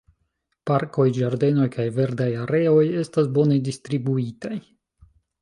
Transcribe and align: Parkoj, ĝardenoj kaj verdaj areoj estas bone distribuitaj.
Parkoj, 0.69 1.03
ĝardenoj 1.17 1.67
kaj 1.75 1.85
verdaj 1.99 2.27
areoj 2.45 2.81
estas 3.03 3.31
bone 3.37 3.61
distribuitaj. 3.69 4.55